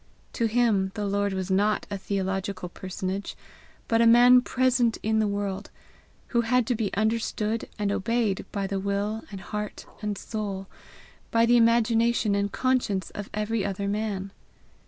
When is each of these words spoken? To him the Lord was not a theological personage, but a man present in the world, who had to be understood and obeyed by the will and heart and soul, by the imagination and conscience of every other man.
To 0.33 0.47
him 0.47 0.91
the 0.95 1.05
Lord 1.05 1.31
was 1.31 1.51
not 1.51 1.85
a 1.91 1.97
theological 1.99 2.69
personage, 2.69 3.37
but 3.87 4.01
a 4.01 4.07
man 4.07 4.41
present 4.41 4.97
in 5.03 5.19
the 5.19 5.27
world, 5.27 5.69
who 6.29 6.41
had 6.41 6.65
to 6.65 6.75
be 6.75 6.91
understood 6.95 7.69
and 7.77 7.91
obeyed 7.91 8.43
by 8.51 8.65
the 8.65 8.79
will 8.79 9.21
and 9.29 9.39
heart 9.39 9.85
and 10.01 10.17
soul, 10.17 10.65
by 11.29 11.45
the 11.45 11.55
imagination 11.55 12.33
and 12.33 12.51
conscience 12.51 13.11
of 13.11 13.29
every 13.31 13.63
other 13.63 13.87
man. 13.87 14.31